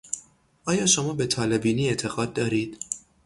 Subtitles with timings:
[0.65, 2.77] آیا شما به طالعبینی اعتقاد دارید؟